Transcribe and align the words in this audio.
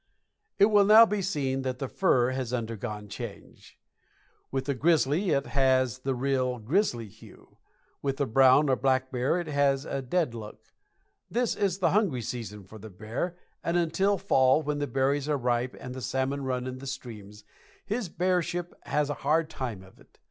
It 0.57 0.71
will 0.71 0.85
now 0.85 1.05
be 1.05 1.21
seen 1.21 1.61
that 1.61 1.77
the 1.77 1.87
fur 1.87 2.31
has 2.31 2.53
undergone 2.53 3.05
a 3.05 3.07
change. 3.07 3.77
With 4.49 4.65
the 4.65 4.73
grizzly 4.73 5.29
it 5.29 5.45
has 5.45 5.99
the 5.99 6.15
real 6.15 6.57
grizzly 6.57 7.07
hue; 7.07 7.59
with 8.01 8.17
the 8.17 8.25
brown 8.25 8.67
or 8.67 8.75
black 8.75 9.11
bear 9.11 9.39
it 9.39 9.45
has 9.45 9.85
a 9.85 10.01
dead 10.01 10.33
look. 10.33 10.73
This 11.29 11.55
is 11.55 11.77
the 11.77 11.91
hungry 11.91 12.23
season 12.23 12.63
for 12.63 12.79
the 12.79 12.89
bear, 12.89 13.37
and 13.63 13.77
until 13.77 14.17
fall, 14.17 14.63
when 14.63 14.79
the 14.79 14.87
berries 14.87 15.29
are 15.29 15.37
ripe 15.37 15.75
and 15.79 15.93
the 15.93 16.01
salmon 16.01 16.43
run 16.45 16.65
in 16.65 16.79
the 16.79 16.87
streams, 16.87 17.43
his 17.85 18.09
bearship 18.09 18.73
has 18.87 19.07
a 19.11 19.21
hard 19.21 19.51
time 19.51 19.83
of 19.83 19.99
it. 19.99 20.17